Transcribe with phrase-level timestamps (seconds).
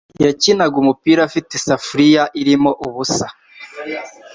[0.25, 3.27] Yakinaga umupira afite isafuriya irimo ubusa.